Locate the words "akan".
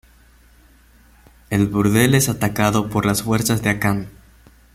3.69-4.07